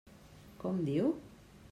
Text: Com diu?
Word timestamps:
Com 0.63 0.79
diu? 0.87 1.13